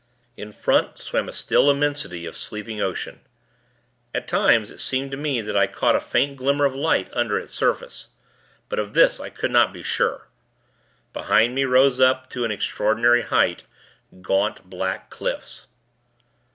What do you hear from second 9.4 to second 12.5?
not be sure. Behind me, rose up, to an